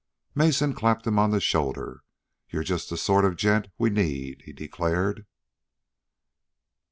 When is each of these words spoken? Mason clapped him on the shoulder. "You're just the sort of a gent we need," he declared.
Mason 0.33 0.73
clapped 0.73 1.05
him 1.05 1.19
on 1.19 1.29
the 1.29 1.39
shoulder. 1.39 2.01
"You're 2.49 2.63
just 2.63 2.89
the 2.89 2.97
sort 2.97 3.23
of 3.23 3.33
a 3.33 3.35
gent 3.35 3.67
we 3.77 3.91
need," 3.91 4.41
he 4.45 4.51
declared. 4.51 5.27